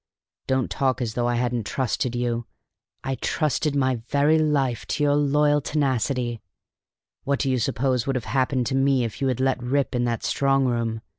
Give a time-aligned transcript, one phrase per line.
[0.47, 2.47] Don't talk as though I hadn't trusted you!
[3.03, 6.41] I trusted my very life to your loyal tenacity.
[7.23, 9.93] What do you suppose would have happened to me if you had let me rip
[9.93, 11.01] in that strong room?